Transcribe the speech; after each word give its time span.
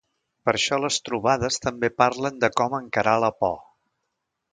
Per 0.47 0.53
això 0.59 0.77
a 0.77 0.81
les 0.85 0.95
trobades 1.09 1.61
també 1.65 1.91
parlen 2.03 2.39
de 2.45 2.49
com 2.61 2.73
encarar 2.79 3.15
la 3.25 3.31
por. 3.43 3.55